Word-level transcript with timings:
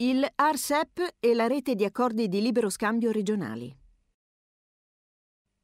Il 0.00 0.24
ARCEP 0.32 1.16
e 1.18 1.34
la 1.34 1.48
rete 1.48 1.74
di 1.74 1.84
accordi 1.84 2.28
di 2.28 2.40
libero 2.40 2.70
scambio 2.70 3.10
regionali. 3.10 3.76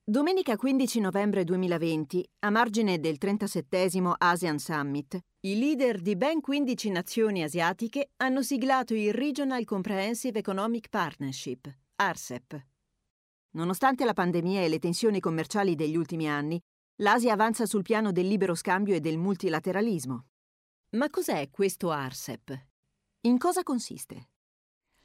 Domenica 0.03 0.57
15 0.57 0.99
novembre 0.99 1.45
2020, 1.45 2.29
a 2.41 2.51
margine 2.51 2.99
del 2.99 3.17
37 3.17 3.91
ASEAN 4.19 4.59
Summit, 4.59 5.21
i 5.43 5.57
leader 5.57 6.01
di 6.01 6.17
ben 6.17 6.41
15 6.41 6.91
nazioni 6.91 7.45
asiatiche 7.45 8.11
hanno 8.17 8.43
siglato 8.43 8.93
il 8.93 9.15
Regional 9.15 9.65
Comprehensive 9.65 10.41
Economic 10.41 10.89
Partnership, 10.89 11.73
ARCEP. 11.95 12.67
Nonostante 13.51 14.05
la 14.05 14.15
pandemia 14.15 14.63
e 14.63 14.69
le 14.69 14.81
tensioni 14.81 15.21
commerciali 15.21 15.77
degli 15.77 15.95
ultimi 15.95 16.29
anni, 16.29 16.61
l'Asia 17.03 17.33
avanza 17.33 17.67
sul 17.67 17.83
piano 17.83 18.11
del 18.11 18.27
libero 18.27 18.57
scambio 18.57 18.97
e 18.97 19.01
del 19.01 19.17
multilateralismo. 19.17 20.27
Ma 20.97 21.09
cos'è 21.09 21.51
questo 21.51 21.93
ARCEP? 21.93 22.73
In 23.27 23.39
cosa 23.39 23.63
consiste? 23.63 24.29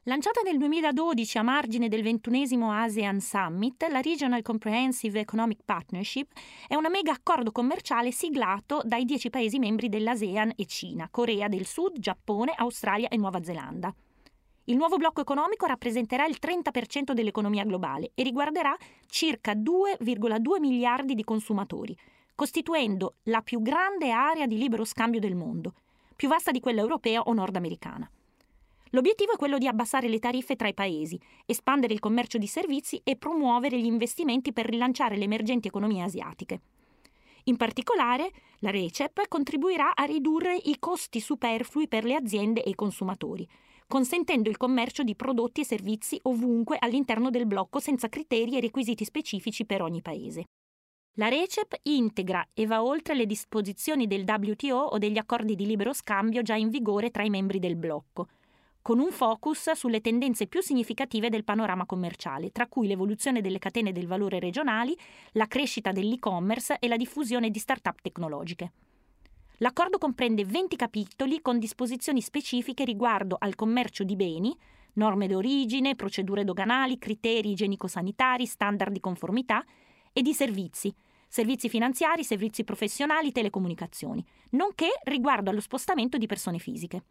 Lanciata 0.03 0.41
nel 0.41 0.57
2012 0.57 1.37
a 1.37 1.41
margine 1.41 1.87
del 1.87 2.03
ventunesimo 2.03 2.69
ASEAN 2.69 3.21
Summit, 3.21 3.87
la 3.89 4.01
Regional 4.01 4.41
Comprehensive 4.41 5.21
Economic 5.21 5.59
Partnership 5.63 6.33
è 6.67 6.75
un 6.75 6.85
mega 6.89 7.13
accordo 7.13 7.53
commerciale 7.53 8.11
siglato 8.11 8.81
dai 8.83 9.05
dieci 9.05 9.29
Paesi 9.29 9.57
membri 9.57 9.87
dell'ASEAN 9.87 10.51
e 10.57 10.65
Cina, 10.65 11.07
Corea 11.09 11.47
del 11.47 11.65
Sud, 11.65 11.97
Giappone, 11.97 12.51
Australia 12.57 13.07
e 13.07 13.15
Nuova 13.15 13.41
Zelanda. 13.41 13.95
Il 14.65 14.75
nuovo 14.75 14.97
blocco 14.97 15.21
economico 15.21 15.65
rappresenterà 15.65 16.25
il 16.25 16.39
30% 16.41 17.13
dell'economia 17.13 17.63
globale 17.63 18.11
e 18.15 18.23
riguarderà 18.23 18.75
circa 19.07 19.53
2,2 19.53 20.59
miliardi 20.59 21.15
di 21.15 21.23
consumatori, 21.23 21.97
costituendo 22.35 23.15
la 23.23 23.41
più 23.41 23.61
grande 23.61 24.11
area 24.11 24.45
di 24.45 24.57
libero 24.57 24.83
scambio 24.83 25.21
del 25.21 25.35
mondo– 25.35 25.73
più 26.19 26.27
vasta 26.27 26.51
di 26.51 26.59
quella 26.59 26.81
europea 26.81 27.21
o 27.21 27.31
nordamericana. 27.31 28.11
L'obiettivo 28.89 29.31
è 29.31 29.37
quello 29.37 29.57
di 29.57 29.67
abbassare 29.67 30.09
le 30.09 30.19
tariffe 30.19 30.57
tra 30.57 30.67
i 30.67 30.73
paesi, 30.73 31.17
espandere 31.45 31.93
il 31.93 32.01
commercio 32.01 32.37
di 32.37 32.45
servizi 32.45 32.99
e 33.05 33.15
promuovere 33.15 33.79
gli 33.79 33.85
investimenti 33.85 34.51
per 34.51 34.65
rilanciare 34.65 35.15
le 35.15 35.23
emergenti 35.23 35.69
economie 35.69 36.03
asiatiche. 36.03 36.59
In 37.45 37.55
particolare, 37.55 38.31
la 38.59 38.69
RECEP 38.69 39.29
contribuirà 39.29 39.95
a 39.95 40.03
ridurre 40.03 40.57
i 40.57 40.75
costi 40.77 41.21
superflui 41.21 41.87
per 41.87 42.03
le 42.03 42.15
aziende 42.15 42.63
e 42.63 42.71
i 42.71 42.75
consumatori, 42.75 43.47
consentendo 43.87 44.49
il 44.49 44.57
commercio 44.57 45.03
di 45.03 45.15
prodotti 45.15 45.61
e 45.61 45.65
servizi 45.65 46.19
ovunque 46.23 46.75
all'interno 46.81 47.29
del 47.29 47.45
blocco 47.45 47.79
senza 47.79 48.09
criteri 48.09 48.57
e 48.57 48.59
requisiti 48.59 49.05
specifici 49.05 49.65
per 49.65 49.81
ogni 49.81 50.01
paese. 50.01 50.43
La 51.13 51.27
RECEP 51.27 51.79
integra 51.83 52.47
e 52.53 52.65
va 52.65 52.83
oltre 52.83 53.13
le 53.13 53.25
disposizioni 53.25 54.07
del 54.07 54.23
WTO 54.25 54.77
o 54.77 54.97
degli 54.97 55.17
accordi 55.17 55.55
di 55.55 55.65
libero 55.65 55.91
scambio 55.91 56.41
già 56.41 56.55
in 56.55 56.69
vigore 56.69 57.11
tra 57.11 57.23
i 57.23 57.29
membri 57.29 57.59
del 57.59 57.75
blocco, 57.75 58.27
con 58.81 58.99
un 58.99 59.11
focus 59.11 59.71
sulle 59.71 60.01
tendenze 60.01 60.47
più 60.47 60.61
significative 60.61 61.29
del 61.29 61.43
panorama 61.43 61.85
commerciale, 61.85 62.51
tra 62.51 62.67
cui 62.67 62.87
l'evoluzione 62.87 63.41
delle 63.41 63.59
catene 63.59 63.91
del 63.91 64.07
valore 64.07 64.39
regionali, 64.39 64.97
la 65.33 65.47
crescita 65.47 65.91
dell'e-commerce 65.91 66.77
e 66.79 66.87
la 66.87 66.95
diffusione 66.95 67.49
di 67.49 67.59
start-up 67.59 67.99
tecnologiche. 68.01 68.71
L'accordo 69.57 69.97
comprende 69.97 70.45
20 70.45 70.75
capitoli 70.77 71.41
con 71.41 71.59
disposizioni 71.59 72.21
specifiche 72.21 72.85
riguardo 72.85 73.35
al 73.37 73.55
commercio 73.55 74.05
di 74.05 74.15
beni, 74.15 74.55
norme 74.93 75.27
d'origine, 75.27 75.95
procedure 75.95 76.45
doganali, 76.45 76.97
criteri 76.97 77.51
igienico-sanitari, 77.51 78.45
standard 78.45 78.93
di 78.93 79.01
conformità 79.01 79.65
e 80.13 80.21
di 80.21 80.33
servizi, 80.33 80.93
servizi 81.27 81.69
finanziari, 81.69 82.23
servizi 82.23 82.63
professionali, 82.63 83.31
telecomunicazioni, 83.31 84.25
nonché 84.51 84.89
riguardo 85.03 85.49
allo 85.49 85.61
spostamento 85.61 86.17
di 86.17 86.25
persone 86.25 86.59
fisiche. 86.59 87.03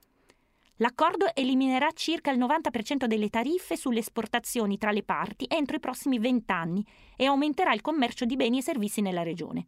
L'accordo 0.81 1.35
eliminerà 1.35 1.91
circa 1.93 2.31
il 2.31 2.39
90% 2.39 3.07
delle 3.07 3.31
tariffe 3.31 3.77
sulle 3.77 3.99
esportazioni 3.99 4.79
tra 4.79 4.93
le 4.93 5.03
parti 5.03 5.45
entro 5.49 5.77
i 5.77 5.81
prossimi 5.81 6.19
20 6.19 6.53
anni 6.53 6.85
e 7.17 7.27
aumenterà 7.27 7.73
il 7.73 7.81
commercio 7.81 8.25
di 8.25 8.37
beni 8.37 8.59
e 8.59 8.63
servizi 8.63 9.01
nella 9.01 9.25
regione. 9.25 9.67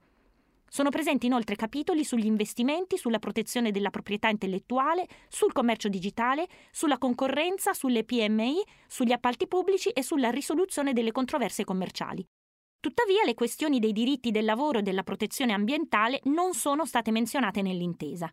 Sono 0.69 0.91
presenti 0.91 1.27
inoltre 1.27 1.57
capitoli 1.57 2.05
sugli 2.05 2.27
investimenti, 2.27 2.97
sulla 2.97 3.19
protezione 3.19 3.73
della 3.73 3.91
proprietà 3.91 4.29
intellettuale, 4.29 5.09
sul 5.29 5.53
commercio 5.53 5.89
digitale, 5.89 6.47
sulla 6.71 6.97
concorrenza, 6.97 7.73
sulle 7.73 8.05
PMI, 8.05 8.63
sugli 8.87 9.11
appalti 9.11 9.49
pubblici 9.49 9.89
e 9.89 10.05
sulla 10.05 10.31
risoluzione 10.31 10.93
delle 10.93 11.11
controversie 11.11 11.65
commerciali. 11.65 12.25
Tuttavia 12.81 13.25
le 13.27 13.35
questioni 13.35 13.79
dei 13.79 13.93
diritti 13.93 14.31
del 14.31 14.47
lavoro 14.47 14.79
e 14.79 14.83
della 14.83 15.03
protezione 15.03 15.53
ambientale 15.53 16.19
non 16.25 16.55
sono 16.55 16.87
state 16.87 17.11
menzionate 17.11 17.61
nell'intesa. 17.61 18.33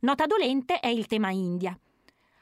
Nota 0.00 0.24
dolente 0.24 0.80
è 0.80 0.88
il 0.88 1.06
tema 1.06 1.30
India. 1.30 1.78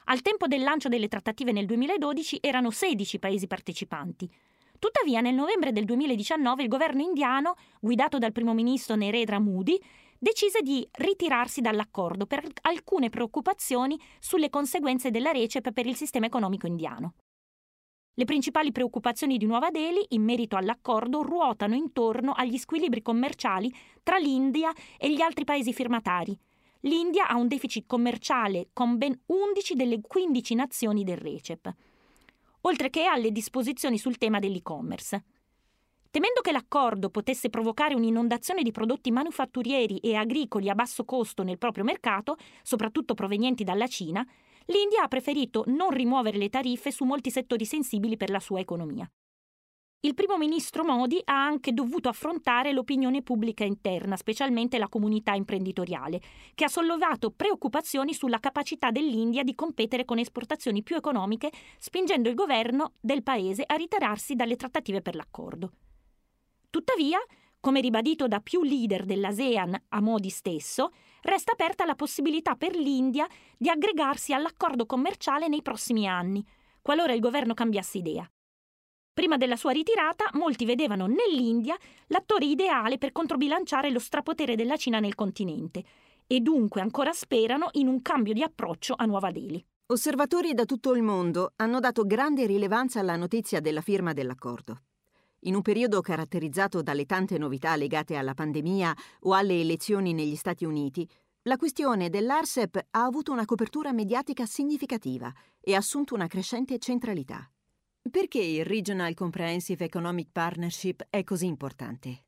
Al 0.05 0.21
tempo 0.21 0.47
del 0.47 0.63
lancio 0.63 0.87
delle 0.87 1.09
trattative 1.09 1.51
nel 1.51 1.65
2012 1.65 2.37
erano 2.39 2.71
16 2.71 3.19
paesi 3.19 3.47
partecipanti. 3.47 4.31
Tuttavia 4.79 5.19
nel 5.19 5.35
novembre 5.35 5.73
del 5.73 5.83
2019 5.83 6.63
il 6.63 6.69
governo 6.69 7.01
indiano, 7.01 7.55
guidato 7.81 8.17
dal 8.17 8.31
primo 8.31 8.53
ministro 8.53 8.95
Narendra 8.95 9.37
Modi, 9.37 9.77
decise 10.17 10.61
di 10.61 10.87
ritirarsi 10.93 11.59
dall'accordo 11.59 12.25
per 12.27 12.47
alcune 12.61 13.09
preoccupazioni 13.09 13.99
sulle 14.19 14.49
conseguenze 14.49 15.11
della 15.11 15.31
RECEP 15.31 15.73
per 15.73 15.85
il 15.85 15.97
sistema 15.97 16.27
economico 16.27 16.65
indiano. 16.65 17.15
Le 18.17 18.23
principali 18.23 18.71
preoccupazioni 18.71 19.35
di 19.35 19.45
Nuova 19.45 19.71
Delhi 19.71 20.05
in 20.09 20.23
merito 20.23 20.55
all'accordo 20.55 21.21
ruotano 21.21 21.75
intorno 21.75 22.31
agli 22.31 22.57
squilibri 22.57 23.01
commerciali 23.01 23.69
tra 24.03 24.15
l'India 24.15 24.71
e 24.97 25.11
gli 25.11 25.19
altri 25.19 25.43
paesi 25.43 25.73
firmatari. 25.73 26.37
L'India 26.81 27.27
ha 27.27 27.35
un 27.35 27.49
deficit 27.49 27.83
commerciale 27.85 28.69
con 28.71 28.97
ben 28.97 29.19
11 29.25 29.73
delle 29.73 29.99
15 29.99 30.55
nazioni 30.55 31.03
del 31.03 31.17
RECEP, 31.17 31.75
oltre 32.61 32.89
che 32.89 33.03
alle 33.03 33.33
disposizioni 33.33 33.97
sul 33.97 34.17
tema 34.17 34.39
dell'e-commerce. 34.39 35.23
Temendo 36.09 36.39
che 36.39 36.53
l'accordo 36.53 37.09
potesse 37.09 37.49
provocare 37.49 37.95
un'inondazione 37.95 38.63
di 38.63 38.71
prodotti 38.71 39.11
manufatturieri 39.11 39.97
e 39.97 40.15
agricoli 40.15 40.69
a 40.69 40.73
basso 40.73 41.03
costo 41.03 41.43
nel 41.43 41.57
proprio 41.57 41.83
mercato, 41.83 42.37
soprattutto 42.63 43.13
provenienti 43.13 43.65
dalla 43.65 43.87
Cina, 43.87 44.25
l'India 44.65 45.03
ha 45.03 45.07
preferito 45.07 45.63
non 45.67 45.91
rimuovere 45.91 46.37
le 46.37 46.49
tariffe 46.49 46.91
su 46.91 47.03
molti 47.03 47.31
settori 47.31 47.65
sensibili 47.65 48.17
per 48.17 48.29
la 48.29 48.39
sua 48.39 48.59
economia. 48.59 49.09
Il 50.05 50.13
primo 50.13 50.37
ministro 50.37 50.83
Modi 50.83 51.19
ha 51.23 51.45
anche 51.45 51.73
dovuto 51.73 52.09
affrontare 52.09 52.71
l'opinione 52.71 53.23
pubblica 53.23 53.63
interna, 53.63 54.15
specialmente 54.15 54.77
la 54.77 54.87
comunità 54.87 55.33
imprenditoriale, 55.33 56.21
che 56.53 56.65
ha 56.65 56.67
sollevato 56.67 57.31
preoccupazioni 57.31 58.13
sulla 58.13 58.39
capacità 58.39 58.91
dell'India 58.91 59.41
di 59.41 59.55
competere 59.55 60.05
con 60.05 60.19
esportazioni 60.19 60.83
più 60.83 60.95
economiche, 60.95 61.51
spingendo 61.79 62.29
il 62.29 62.35
governo 62.35 62.93
del 62.99 63.23
paese 63.23 63.63
a 63.65 63.73
ritirarsi 63.73 64.35
dalle 64.35 64.55
trattative 64.57 65.01
per 65.01 65.15
l'accordo. 65.15 65.71
Tuttavia, 66.69 67.17
come 67.59 67.81
ribadito 67.81 68.27
da 68.27 68.41
più 68.41 68.61
leader 68.61 69.05
dell'ASEAN 69.05 69.85
a 69.89 70.01
Modi 70.01 70.29
stesso, 70.29 70.91
resta 71.25 71.51
aperta 71.51 71.85
la 71.85 71.95
possibilità 71.95 72.55
per 72.55 72.75
l'India 72.75 73.27
di 73.57 73.69
aggregarsi 73.69 74.33
all'accordo 74.33 74.85
commerciale 74.85 75.47
nei 75.47 75.61
prossimi 75.61 76.07
anni, 76.07 76.45
qualora 76.81 77.13
il 77.13 77.19
governo 77.19 77.53
cambiasse 77.53 77.97
idea. 77.97 78.29
Prima 79.11 79.37
della 79.37 79.55
sua 79.55 79.71
ritirata, 79.71 80.29
molti 80.33 80.65
vedevano 80.65 81.07
nell'India 81.07 81.77
l'attore 82.07 82.45
ideale 82.45 82.97
per 82.97 83.11
controbilanciare 83.11 83.89
lo 83.89 83.99
strapotere 83.99 84.55
della 84.55 84.75
Cina 84.75 84.99
nel 84.99 85.15
continente 85.15 85.83
e 86.27 86.39
dunque 86.41 86.81
ancora 86.81 87.13
sperano 87.13 87.69
in 87.73 87.87
un 87.87 88.01
cambio 88.01 88.33
di 88.33 88.43
approccio 88.43 88.93
a 88.97 89.05
Nuova 89.05 89.31
Delhi. 89.31 89.63
Osservatori 89.87 90.53
da 90.53 90.65
tutto 90.65 90.93
il 90.93 91.03
mondo 91.03 91.53
hanno 91.57 91.79
dato 91.79 92.05
grande 92.05 92.45
rilevanza 92.45 92.99
alla 92.99 93.15
notizia 93.15 93.59
della 93.61 93.81
firma 93.81 94.13
dell'accordo. 94.13 94.81
In 95.45 95.53
un 95.53 95.61
periodo 95.61 96.01
caratterizzato 96.01 96.81
dalle 96.81 97.05
tante 97.05 97.37
novità 97.37 97.75
legate 97.75 98.15
alla 98.15 98.33
pandemia 98.33 98.95
o 99.21 99.33
alle 99.33 99.59
elezioni 99.59 100.11
negli 100.11 100.35
Stati 100.35 100.65
Uniti, 100.65 101.07
la 101.43 101.57
questione 101.57 102.09
dell'ARCEP 102.09 102.87
ha 102.89 103.03
avuto 103.03 103.31
una 103.31 103.45
copertura 103.45 103.91
mediatica 103.91 104.47
significativa 104.47 105.31
e 105.61 105.75
assunto 105.75 106.15
una 106.15 106.25
crescente 106.25 106.79
centralità. 106.79 107.47
Perché 108.09 108.39
il 108.39 108.65
Regional 108.65 109.13
Comprehensive 109.13 109.85
Economic 109.85 110.29
Partnership 110.31 111.05
è 111.11 111.23
così 111.23 111.45
importante? 111.45 112.23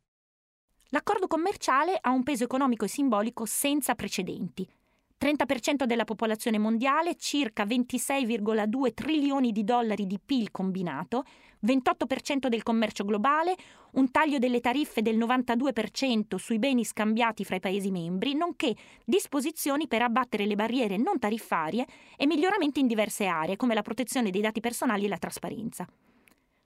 L'accordo 0.90 1.25
commerciale 1.25 1.98
ha 2.00 2.12
un 2.12 2.22
peso 2.22 2.44
economico 2.44 2.86
e 2.86 2.90
simbolico 2.90 3.46
senza 3.46 3.96
precedenti. 3.96 4.70
30% 5.19 5.86
della 5.86 6.04
popolazione 6.04 6.60
mondiale, 6.60 7.16
circa 7.16 7.64
26,2 7.66 8.94
trilioni 8.94 9.52
di 9.52 9.64
dollari 9.64 10.06
di 10.06 10.19
PIL 10.24 10.52
combinato, 10.52 11.24
28% 11.66 12.48
del 12.48 12.62
commercio 12.62 13.04
globale, 13.04 13.56
un 13.94 14.12
taglio 14.12 14.38
delle 14.38 14.60
tariffe 14.60 15.02
del 15.02 15.18
92% 15.18 16.36
sui 16.36 16.60
beni 16.60 16.86
scambiati 16.86 17.44
fra 17.44 17.56
i 17.56 17.60
Paesi 17.60 17.90
membri, 17.90 18.36
nonché 18.36 18.75
disposizioni 19.04 19.88
per 19.88 20.04
abbattere 20.04 20.46
le 20.46 20.56
barriere 20.56 20.98
non 20.98 21.18
tariffarie 21.18 21.86
e 22.16 22.28
miglioramenti 22.28 22.80
in 22.80 22.88
diverse 22.88 23.25
aree, 23.25 23.56
come 23.56 23.74
la 23.74 23.81
protezione 23.81 24.30
dei 24.30 24.42
dati 24.42 24.60
personali 24.60 25.06
e 25.06 25.08
la 25.08 25.18
trasparenza. 25.18 25.88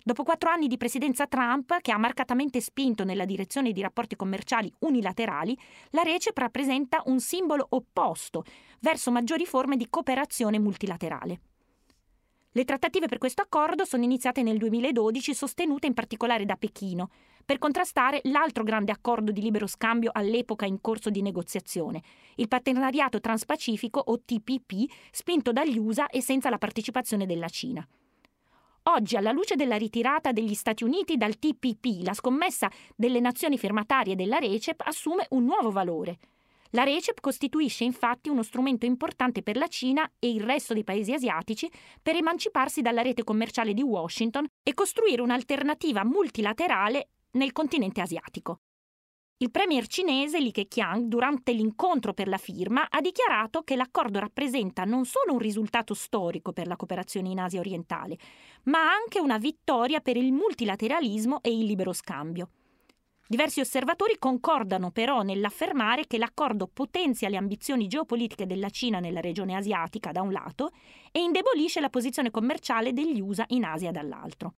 Dopo 0.03 0.23
quattro 0.23 0.49
anni 0.49 0.67
di 0.67 0.77
presidenza 0.77 1.27
Trump, 1.27 1.79
che 1.79 1.91
ha 1.91 1.97
marcatamente 1.97 2.59
spinto 2.59 3.03
nella 3.03 3.25
direzione 3.25 3.71
di 3.71 3.81
rapporti 3.81 4.15
commerciali 4.15 4.71
unilaterali, 4.79 5.55
la 5.91 6.01
RECEP 6.01 6.35
rappresenta 6.39 7.03
un 7.05 7.19
simbolo 7.19 7.67
opposto 7.69 8.43
verso 8.79 9.11
maggiori 9.11 9.45
forme 9.45 9.77
di 9.77 9.87
cooperazione 9.89 10.57
multilaterale. 10.57 11.41
Le 12.53 12.65
trattative 12.65 13.07
per 13.07 13.19
questo 13.19 13.43
accordo 13.43 13.85
sono 13.85 14.03
iniziate 14.03 14.41
nel 14.41 14.57
2012, 14.57 15.35
sostenute 15.35 15.85
in 15.85 15.93
particolare 15.93 16.45
da 16.45 16.55
Pechino, 16.55 17.09
per 17.45 17.59
contrastare 17.59 18.21
l'altro 18.23 18.63
grande 18.63 18.91
accordo 18.91 19.31
di 19.31 19.41
libero 19.41 19.67
scambio 19.67 20.09
all'epoca 20.11 20.65
in 20.65 20.81
corso 20.81 21.11
di 21.11 21.21
negoziazione, 21.21 22.01
il 22.35 22.47
Partenariato 22.47 23.21
Transpacifico 23.21 24.01
o 24.03 24.19
TPP, 24.19 24.91
spinto 25.11 25.51
dagli 25.51 25.77
USA 25.77 26.07
e 26.07 26.21
senza 26.21 26.49
la 26.49 26.57
partecipazione 26.57 27.27
della 27.27 27.49
Cina. 27.49 27.87
Oggi, 28.85 29.15
alla 29.15 29.31
luce 29.31 29.55
della 29.55 29.75
ritirata 29.75 30.31
degli 30.31 30.55
Stati 30.55 30.83
Uniti 30.83 31.15
dal 31.15 31.37
TPP, 31.37 32.03
la 32.03 32.15
scommessa 32.15 32.67
delle 32.95 33.19
nazioni 33.19 33.59
firmatarie 33.59 34.15
della 34.15 34.39
RECEP 34.39 34.81
assume 34.85 35.27
un 35.29 35.43
nuovo 35.43 35.69
valore. 35.69 36.17
La 36.71 36.83
RECEP 36.83 37.19
costituisce 37.19 37.83
infatti 37.83 38.29
uno 38.29 38.41
strumento 38.41 38.87
importante 38.87 39.43
per 39.43 39.55
la 39.55 39.67
Cina 39.67 40.09
e 40.17 40.31
il 40.31 40.41
resto 40.41 40.73
dei 40.73 40.83
paesi 40.83 41.13
asiatici 41.13 41.69
per 42.01 42.15
emanciparsi 42.15 42.81
dalla 42.81 43.03
rete 43.03 43.23
commerciale 43.23 43.75
di 43.75 43.83
Washington 43.83 44.47
e 44.63 44.73
costruire 44.73 45.21
un'alternativa 45.21 46.03
multilaterale 46.03 47.09
nel 47.33 47.51
continente 47.51 48.01
asiatico. 48.01 48.61
Il 49.41 49.49
premier 49.49 49.87
cinese 49.87 50.39
Li 50.39 50.51
Keqiang, 50.51 51.07
durante 51.07 51.51
l'incontro 51.51 52.13
per 52.13 52.27
la 52.27 52.37
firma, 52.37 52.85
ha 52.87 53.01
dichiarato 53.01 53.63
che 53.63 53.75
l'accordo 53.75 54.19
rappresenta 54.19 54.83
non 54.83 55.03
solo 55.05 55.33
un 55.33 55.39
risultato 55.39 55.95
storico 55.95 56.53
per 56.53 56.67
la 56.67 56.75
cooperazione 56.75 57.29
in 57.29 57.39
Asia 57.39 57.59
orientale, 57.59 58.19
ma 58.65 58.91
anche 58.91 59.19
una 59.19 59.39
vittoria 59.39 59.99
per 59.99 60.15
il 60.15 60.31
multilateralismo 60.31 61.41
e 61.41 61.57
il 61.57 61.65
libero 61.65 61.91
scambio. 61.91 62.49
Diversi 63.27 63.61
osservatori 63.61 64.19
concordano 64.19 64.91
però 64.91 65.23
nell'affermare 65.23 66.05
che 66.05 66.19
l'accordo 66.19 66.69
potenzia 66.71 67.27
le 67.27 67.37
ambizioni 67.37 67.87
geopolitiche 67.87 68.45
della 68.45 68.69
Cina 68.69 68.99
nella 68.99 69.21
regione 69.21 69.55
asiatica 69.55 70.11
da 70.11 70.21
un 70.21 70.31
lato 70.31 70.69
e 71.11 71.19
indebolisce 71.19 71.79
la 71.79 71.89
posizione 71.89 72.29
commerciale 72.29 72.93
degli 72.93 73.19
USA 73.19 73.45
in 73.47 73.63
Asia 73.63 73.89
dall'altro. 73.89 74.53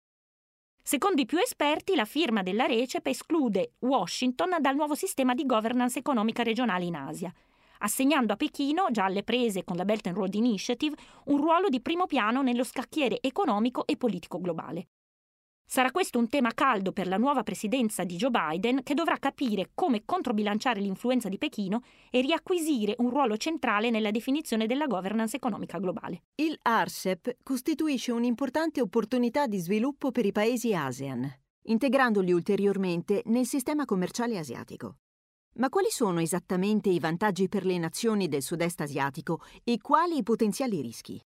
Secondo 0.86 1.22
i 1.22 1.26
più 1.26 1.38
esperti, 1.38 1.96
la 1.96 2.04
firma 2.04 2.44
della 2.44 2.66
RECEP 2.66 3.08
esclude 3.08 3.76
Washington 3.80 4.58
dal 4.60 4.76
nuovo 4.76 4.96
sistema 4.96 5.34
di 5.34 5.46
governance 5.46 5.98
economica 5.98 6.44
regionale 6.44 6.84
in 6.84 6.96
Asia, 6.96 7.34
assegnando 7.80 8.34
a 8.34 8.36
Pechino, 8.36 8.88
già 8.92 9.06
alle 9.06 9.24
prese 9.24 9.64
con 9.64 9.78
la 9.78 9.86
Belt 9.86 10.08
and 10.08 10.18
Road 10.18 10.34
Initiative, 10.34 10.98
un 11.28 11.38
ruolo 11.38 11.70
di 11.70 11.80
primo 11.80 12.06
piano 12.06 12.42
nello 12.42 12.66
scacchiere 12.66 13.22
economico 13.22 13.88
e 13.88 13.96
politico 13.96 14.42
globale. 14.42 14.88
Sarà 15.66 15.92
questo 15.92 16.20
un 16.20 16.30
tema 16.30 16.54
caldo 16.54 16.92
per 16.92 17.08
la 17.08 17.18
nuova 17.18 17.42
presidenza 17.42 18.04
di 18.04 18.16
Joe 18.16 18.30
Biden 18.30 18.84
che 18.84 18.94
dovrà 18.94 19.18
capire 19.18 19.72
come 19.74 20.04
controbilanciare 20.06 20.80
l'influenza 20.80 21.30
di 21.30 21.38
Pechino 21.38 21.82
e 22.12 22.22
riacquisire 22.22 22.96
un 23.00 23.10
ruolo 23.10 23.38
centrale 23.38 23.90
nella 23.90 24.12
definizione 24.12 24.68
della 24.68 24.86
governance 24.86 25.36
economica 25.36 25.80
globale. 25.80 26.24
Il 26.36 26.60
RCEP 26.62 27.38
costituisce 27.42 28.12
un'importante 28.12 28.82
opportunità 28.82 29.48
di 29.48 29.58
sviluppo 29.58 30.12
per 30.12 30.26
i 30.26 30.32
paesi 30.32 30.76
ASEAN, 30.76 31.32
integrandoli 31.64 32.32
ulteriormente 32.32 33.22
nel 33.26 33.46
sistema 33.46 33.86
commerciale 33.86 34.38
asiatico. 34.38 34.98
Ma 35.56 35.70
quali 35.70 35.90
sono 35.90 36.20
esattamente 36.20 36.90
i 36.90 37.00
vantaggi 37.00 37.48
per 37.48 37.66
le 37.66 37.78
nazioni 37.78 38.28
del 38.28 38.42
sud-est 38.42 38.82
asiatico 38.82 39.42
e 39.64 39.78
quali 39.80 40.18
i 40.18 40.24
potenziali 40.24 40.82
rischi? 40.82 41.22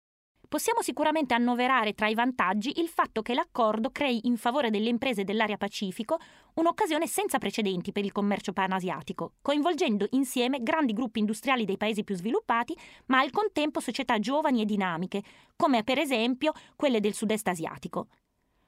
Possiamo 0.52 0.82
sicuramente 0.82 1.32
annoverare 1.32 1.94
tra 1.94 2.08
i 2.08 2.14
vantaggi 2.14 2.78
il 2.78 2.88
fatto 2.88 3.22
che 3.22 3.32
l'accordo 3.32 3.88
crei 3.88 4.26
in 4.26 4.36
favore 4.36 4.68
delle 4.68 4.90
imprese 4.90 5.24
dell'area 5.24 5.56
Pacifico 5.56 6.18
un'occasione 6.56 7.06
senza 7.06 7.38
precedenti 7.38 7.90
per 7.90 8.04
il 8.04 8.12
commercio 8.12 8.52
panasiatico, 8.52 9.32
coinvolgendo 9.40 10.06
insieme 10.10 10.62
grandi 10.62 10.92
gruppi 10.92 11.20
industriali 11.20 11.64
dei 11.64 11.78
paesi 11.78 12.04
più 12.04 12.14
sviluppati, 12.14 12.76
ma 13.06 13.20
al 13.20 13.30
contempo 13.30 13.80
società 13.80 14.18
giovani 14.18 14.60
e 14.60 14.66
dinamiche, 14.66 15.22
come 15.56 15.84
per 15.84 15.96
esempio 15.96 16.52
quelle 16.76 17.00
del 17.00 17.14
sud-est 17.14 17.48
asiatico. 17.48 18.08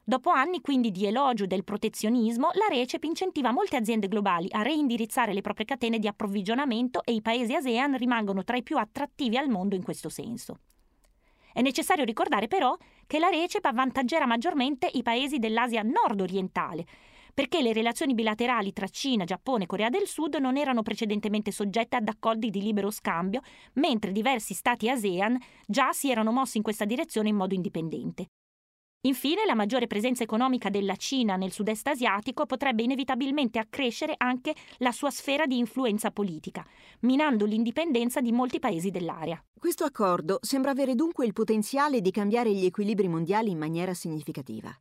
Dopo 0.03 0.31
anni 0.31 0.63
quindi 0.63 0.91
di 0.91 1.05
elogio 1.05 1.45
del 1.45 1.65
protezionismo, 1.65 2.49
la 2.55 2.75
RECEP 2.75 3.05
incentiva 3.05 3.53
molte 3.53 3.77
aziende 3.77 4.09
globali 4.09 4.49
a 4.53 4.63
reindirizzare 4.63 5.35
le 5.35 5.43
proprie 5.43 5.67
catene 5.67 5.99
di 5.99 6.07
approvvigionamento 6.07 7.05
e 7.05 7.13
i 7.13 7.21
paesi 7.21 7.55
ASEAN 7.55 7.99
rimangono 7.99 8.43
tra 8.43 8.57
i 8.57 8.63
più 8.63 8.79
attrattivi 8.79 9.37
al 9.37 9.51
mondo 9.51 9.75
in 9.75 9.83
questo 9.83 10.09
senso. 10.09 10.61
È 11.55 11.63
necessario 11.63 12.05
ricordare 12.05 12.49
però 12.49 12.77
che 13.07 13.21
la 13.21 13.29
RECEP 13.29 13.65
avvantaggerà 13.65 14.27
maggiormente 14.27 14.91
i 14.93 15.05
paesi 15.05 15.39
dell'Asia 15.39 15.83
nord-orientale, 15.83 16.85
perché 17.33 17.63
le 17.63 17.73
relazioni 17.73 18.13
bilaterali 18.13 18.73
tra 18.73 18.89
Cina, 18.89 19.23
Giappone 19.23 19.63
e 19.63 19.67
Corea 19.67 19.89
del 19.89 20.09
Sud 20.09 20.35
non 20.35 20.57
erano 20.57 20.83
precedentemente 20.83 21.53
soggette 21.53 21.95
ad 21.95 22.09
accordi 22.09 22.51
di 22.51 22.61
libero 22.61 22.91
scambio, 22.91 23.41
mentre 23.75 24.11
diversi 24.11 24.53
stati 24.53 24.91
ASEAN 24.91 25.39
già 25.65 25.93
si 25.93 26.11
erano 26.11 26.33
mossi 26.33 26.57
in 26.57 26.65
questa 26.65 26.85
direzione 26.85 27.29
in 27.29 27.37
modo 27.37 27.55
indipendente. 27.55 28.27
Infine, 29.07 29.45
la 29.45 29.55
maggiore 29.55 29.87
presenza 29.87 30.23
economica 30.23 30.71
della 30.71 30.97
Cina 30.97 31.37
nel 31.37 31.53
sud-est 31.53 31.87
asiatico 31.89 32.47
potrebbe 32.47 32.83
inevitabilmente 32.83 33.59
accrescere 33.59 34.15
anche 34.17 34.55
la 34.79 34.93
sua 34.93 35.11
sfera 35.11 35.45
di 35.45 35.59
influenza 35.59 36.11
politica, 36.11 36.67
minando 37.01 37.45
l'indipendenza 37.45 38.23
di 38.23 38.33
molti 38.33 38.59
paesi 38.59 38.91
dell'area. 38.91 39.43
Questo 39.59 39.85
accordo 39.85 40.39
sembra 40.41 40.71
avere 40.71 40.95
dunque 40.95 41.27
il 41.27 41.35
potenziale 41.35 42.01
di 42.01 42.11
cambiare 42.11 42.51
gli 42.55 42.65
equilibri 42.65 43.07
mondiali 43.07 43.51
in 43.51 43.59
maniera 43.59 43.93
significativa. 43.93 44.75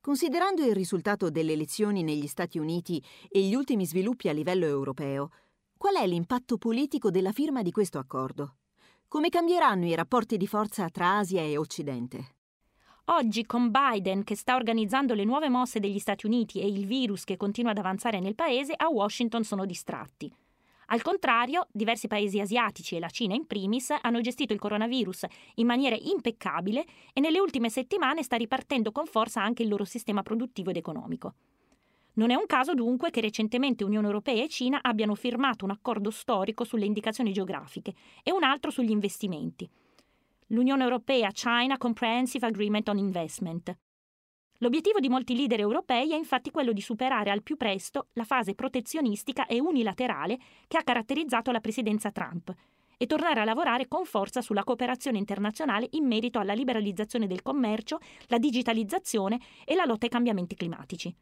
Considerando 0.00 0.64
il 0.64 0.74
risultato 0.74 1.30
delle 1.30 1.52
elezioni 1.52 2.02
negli 2.02 2.26
Stati 2.26 2.58
Uniti 2.58 3.00
e 3.28 3.42
gli 3.42 3.54
ultimi 3.54 3.86
sviluppi 3.86 4.28
a 4.28 4.32
livello 4.32 4.66
europeo, 4.66 5.30
qual 5.76 5.94
è 5.94 6.06
l'impatto 6.08 6.58
politico 6.58 7.12
della 7.12 7.30
firma 7.30 7.62
di 7.62 7.70
questo 7.70 8.00
accordo? 8.00 8.56
Come 9.06 9.28
cambieranno 9.28 9.86
i 9.86 9.94
rapporti 9.94 10.36
di 10.36 10.48
forza 10.48 10.88
tra 10.88 11.18
Asia 11.18 11.42
e 11.42 11.56
Occidente? 11.56 12.41
Oggi, 13.14 13.44
con 13.44 13.70
Biden 13.70 14.24
che 14.24 14.34
sta 14.34 14.56
organizzando 14.56 15.12
le 15.12 15.24
nuove 15.24 15.50
mosse 15.50 15.80
degli 15.80 15.98
Stati 15.98 16.24
Uniti 16.24 16.62
e 16.62 16.66
il 16.66 16.86
virus 16.86 17.24
che 17.24 17.36
continua 17.36 17.72
ad 17.72 17.76
avanzare 17.76 18.20
nel 18.20 18.34
paese, 18.34 18.72
a 18.74 18.88
Washington 18.88 19.44
sono 19.44 19.66
distratti. 19.66 20.34
Al 20.86 21.02
contrario, 21.02 21.66
diversi 21.70 22.06
paesi 22.06 22.40
asiatici 22.40 22.96
e 22.96 23.00
la 23.00 23.10
Cina 23.10 23.34
in 23.34 23.46
primis 23.46 23.94
hanno 24.00 24.22
gestito 24.22 24.54
il 24.54 24.58
coronavirus 24.58 25.26
in 25.56 25.66
maniera 25.66 25.94
impeccabile 25.94 26.86
e 27.12 27.20
nelle 27.20 27.38
ultime 27.38 27.68
settimane 27.68 28.22
sta 28.22 28.36
ripartendo 28.36 28.92
con 28.92 29.04
forza 29.04 29.42
anche 29.42 29.62
il 29.62 29.68
loro 29.68 29.84
sistema 29.84 30.22
produttivo 30.22 30.70
ed 30.70 30.76
economico. 30.76 31.34
Non 32.14 32.30
è 32.30 32.34
un 32.34 32.46
caso 32.46 32.72
dunque 32.72 33.10
che 33.10 33.20
recentemente 33.20 33.84
Unione 33.84 34.06
Europea 34.06 34.42
e 34.42 34.48
Cina 34.48 34.78
abbiano 34.80 35.14
firmato 35.14 35.66
un 35.66 35.70
accordo 35.70 36.10
storico 36.10 36.64
sulle 36.64 36.86
indicazioni 36.86 37.34
geografiche 37.34 37.92
e 38.22 38.32
un 38.32 38.42
altro 38.42 38.70
sugli 38.70 38.90
investimenti 38.90 39.68
l'Unione 40.52 40.82
Europea 40.82 41.30
China 41.30 41.78
Comprehensive 41.78 42.46
Agreement 42.46 42.88
on 42.88 42.98
Investment. 42.98 43.74
L'obiettivo 44.58 45.00
di 45.00 45.08
molti 45.08 45.34
leader 45.34 45.60
europei 45.60 46.12
è 46.12 46.16
infatti 46.16 46.50
quello 46.50 46.72
di 46.72 46.80
superare 46.80 47.30
al 47.30 47.42
più 47.42 47.56
presto 47.56 48.08
la 48.12 48.24
fase 48.24 48.54
protezionistica 48.54 49.46
e 49.46 49.60
unilaterale 49.60 50.38
che 50.68 50.76
ha 50.76 50.82
caratterizzato 50.82 51.50
la 51.50 51.60
presidenza 51.60 52.12
Trump 52.12 52.54
e 52.98 53.06
tornare 53.06 53.40
a 53.40 53.44
lavorare 53.44 53.88
con 53.88 54.04
forza 54.04 54.42
sulla 54.42 54.62
cooperazione 54.62 55.18
internazionale 55.18 55.88
in 55.92 56.06
merito 56.06 56.38
alla 56.38 56.52
liberalizzazione 56.52 57.26
del 57.26 57.42
commercio, 57.42 57.98
la 58.26 58.38
digitalizzazione 58.38 59.40
e 59.64 59.74
la 59.74 59.86
lotta 59.86 60.04
ai 60.04 60.10
cambiamenti 60.10 60.54
climatici. 60.54 61.12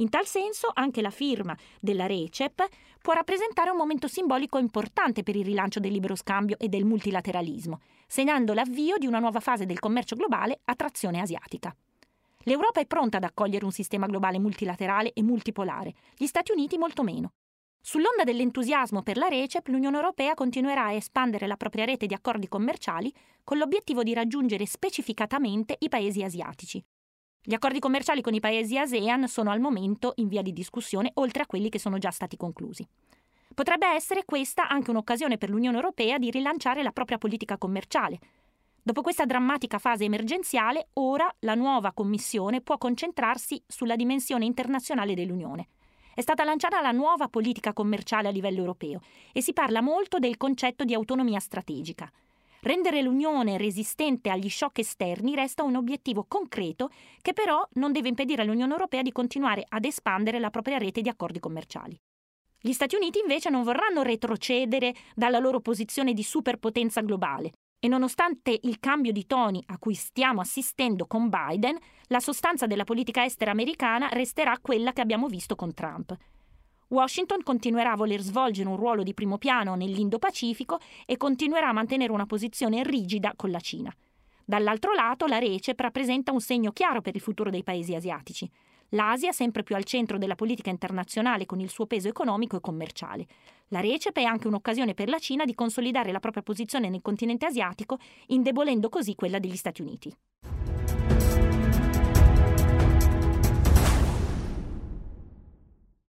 In 0.00 0.10
tal 0.10 0.26
senso, 0.26 0.70
anche 0.72 1.02
la 1.02 1.10
firma 1.10 1.56
della 1.80 2.06
RECEP 2.06 2.68
può 3.02 3.14
rappresentare 3.14 3.70
un 3.70 3.76
momento 3.76 4.06
simbolico 4.06 4.58
importante 4.58 5.24
per 5.24 5.34
il 5.34 5.44
rilancio 5.44 5.80
del 5.80 5.90
libero 5.90 6.14
scambio 6.14 6.56
e 6.56 6.68
del 6.68 6.84
multilateralismo, 6.84 7.80
segnando 8.06 8.52
l'avvio 8.52 8.96
di 8.96 9.06
una 9.06 9.18
nuova 9.18 9.40
fase 9.40 9.66
del 9.66 9.80
commercio 9.80 10.14
globale 10.14 10.60
a 10.66 10.76
trazione 10.76 11.20
asiatica. 11.20 11.74
L'Europa 12.42 12.78
è 12.80 12.86
pronta 12.86 13.16
ad 13.16 13.24
accogliere 13.24 13.64
un 13.64 13.72
sistema 13.72 14.06
globale 14.06 14.38
multilaterale 14.38 15.12
e 15.12 15.22
multipolare, 15.22 15.92
gli 16.16 16.26
Stati 16.26 16.52
Uniti 16.52 16.78
molto 16.78 17.02
meno. 17.02 17.32
Sull'onda 17.80 18.22
dell'entusiasmo 18.22 19.02
per 19.02 19.16
la 19.16 19.26
RECEP, 19.26 19.66
l'Unione 19.66 19.96
Europea 19.96 20.34
continuerà 20.34 20.84
a 20.84 20.92
espandere 20.92 21.48
la 21.48 21.56
propria 21.56 21.84
rete 21.84 22.06
di 22.06 22.14
accordi 22.14 22.46
commerciali 22.46 23.12
con 23.42 23.58
l'obiettivo 23.58 24.04
di 24.04 24.14
raggiungere 24.14 24.64
specificatamente 24.64 25.74
i 25.80 25.88
paesi 25.88 26.22
asiatici, 26.22 26.84
gli 27.48 27.54
accordi 27.54 27.78
commerciali 27.78 28.20
con 28.20 28.34
i 28.34 28.40
paesi 28.40 28.76
ASEAN 28.76 29.26
sono 29.26 29.50
al 29.50 29.58
momento 29.58 30.12
in 30.16 30.28
via 30.28 30.42
di 30.42 30.52
discussione, 30.52 31.12
oltre 31.14 31.44
a 31.44 31.46
quelli 31.46 31.70
che 31.70 31.78
sono 31.78 31.96
già 31.96 32.10
stati 32.10 32.36
conclusi. 32.36 32.86
Potrebbe 33.54 33.86
essere 33.86 34.26
questa 34.26 34.68
anche 34.68 34.90
un'occasione 34.90 35.38
per 35.38 35.48
l'Unione 35.48 35.76
Europea 35.76 36.18
di 36.18 36.30
rilanciare 36.30 36.82
la 36.82 36.90
propria 36.90 37.16
politica 37.16 37.56
commerciale. 37.56 38.18
Dopo 38.82 39.00
questa 39.00 39.24
drammatica 39.24 39.78
fase 39.78 40.04
emergenziale, 40.04 40.88
ora 40.94 41.26
la 41.38 41.54
nuova 41.54 41.92
Commissione 41.92 42.60
può 42.60 42.76
concentrarsi 42.76 43.62
sulla 43.66 43.96
dimensione 43.96 44.44
internazionale 44.44 45.14
dell'Unione. 45.14 45.68
È 46.14 46.20
stata 46.20 46.44
lanciata 46.44 46.82
la 46.82 46.92
nuova 46.92 47.28
politica 47.28 47.72
commerciale 47.72 48.28
a 48.28 48.30
livello 48.30 48.58
europeo 48.58 49.00
e 49.32 49.40
si 49.40 49.54
parla 49.54 49.80
molto 49.80 50.18
del 50.18 50.36
concetto 50.36 50.84
di 50.84 50.92
autonomia 50.92 51.40
strategica. 51.40 52.12
Rendere 52.60 53.02
l'Unione 53.02 53.56
resistente 53.56 54.30
agli 54.30 54.48
shock 54.48 54.78
esterni 54.78 55.36
resta 55.36 55.62
un 55.62 55.76
obiettivo 55.76 56.24
concreto 56.26 56.90
che 57.22 57.32
però 57.32 57.64
non 57.74 57.92
deve 57.92 58.08
impedire 58.08 58.42
all'Unione 58.42 58.72
Europea 58.72 59.02
di 59.02 59.12
continuare 59.12 59.64
ad 59.68 59.84
espandere 59.84 60.40
la 60.40 60.50
propria 60.50 60.78
rete 60.78 61.00
di 61.00 61.08
accordi 61.08 61.38
commerciali. 61.38 61.96
Gli 62.60 62.72
Stati 62.72 62.96
Uniti 62.96 63.20
invece 63.20 63.50
non 63.50 63.62
vorranno 63.62 64.02
retrocedere 64.02 64.92
dalla 65.14 65.38
loro 65.38 65.60
posizione 65.60 66.12
di 66.12 66.24
superpotenza 66.24 67.00
globale. 67.02 67.52
E 67.80 67.86
nonostante 67.86 68.58
il 68.62 68.80
cambio 68.80 69.12
di 69.12 69.24
toni 69.24 69.62
a 69.66 69.78
cui 69.78 69.94
stiamo 69.94 70.40
assistendo 70.40 71.06
con 71.06 71.28
Biden, 71.28 71.78
la 72.08 72.18
sostanza 72.18 72.66
della 72.66 72.82
politica 72.82 73.24
estera 73.24 73.52
americana 73.52 74.08
resterà 74.08 74.58
quella 74.60 74.92
che 74.92 75.00
abbiamo 75.00 75.28
visto 75.28 75.54
con 75.54 75.72
Trump. 75.72 76.16
Washington 76.90 77.42
continuerà 77.42 77.92
a 77.92 77.96
voler 77.96 78.22
svolgere 78.22 78.66
un 78.66 78.76
ruolo 78.76 79.02
di 79.02 79.12
primo 79.12 79.36
piano 79.36 79.74
nell'Indo-Pacifico 79.74 80.78
e 81.04 81.18
continuerà 81.18 81.68
a 81.68 81.72
mantenere 81.72 82.12
una 82.12 82.24
posizione 82.24 82.82
rigida 82.82 83.34
con 83.36 83.50
la 83.50 83.60
Cina. 83.60 83.94
Dall'altro 84.42 84.94
lato, 84.94 85.26
la 85.26 85.36
RECEP 85.36 85.78
rappresenta 85.78 86.32
un 86.32 86.40
segno 86.40 86.72
chiaro 86.72 87.02
per 87.02 87.14
il 87.14 87.20
futuro 87.20 87.50
dei 87.50 87.62
paesi 87.62 87.94
asiatici. 87.94 88.50
L'Asia 88.92 89.32
sempre 89.32 89.62
più 89.62 89.76
al 89.76 89.84
centro 89.84 90.16
della 90.16 90.34
politica 90.34 90.70
internazionale 90.70 91.44
con 91.44 91.60
il 91.60 91.68
suo 91.68 91.84
peso 91.84 92.08
economico 92.08 92.56
e 92.56 92.60
commerciale. 92.60 93.26
La 93.68 93.80
RECEP 93.80 94.16
è 94.16 94.24
anche 94.24 94.48
un'occasione 94.48 94.94
per 94.94 95.10
la 95.10 95.18
Cina 95.18 95.44
di 95.44 95.54
consolidare 95.54 96.10
la 96.10 96.20
propria 96.20 96.42
posizione 96.42 96.88
nel 96.88 97.02
continente 97.02 97.44
asiatico, 97.44 97.98
indebolendo 98.28 98.88
così 98.88 99.14
quella 99.14 99.38
degli 99.38 99.56
Stati 99.56 99.82
Uniti. 99.82 100.10